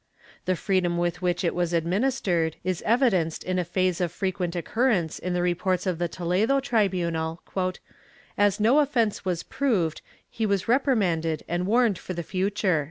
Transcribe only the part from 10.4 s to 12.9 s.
was reprimanded and warned for the future."